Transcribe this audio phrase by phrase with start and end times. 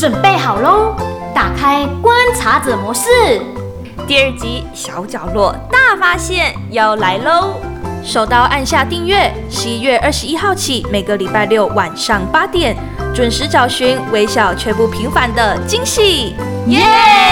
[0.00, 0.96] 准备好喽
[1.34, 3.10] 打开观察者模式。
[4.06, 7.60] 第二集小角落大发现要来喽。
[8.02, 12.74] 手刀按下订阅十一月二十一号起每个礼拜六晚上八点
[13.14, 16.34] 准时找寻微小却不平凡的惊喜。
[16.68, 17.29] 耶！